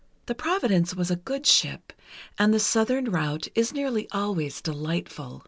[0.25, 1.93] The Providence was a good ship,
[2.39, 5.39] and the Southern route is nearly always delightful.